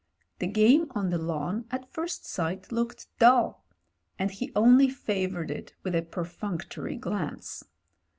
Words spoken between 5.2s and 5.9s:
217 voured it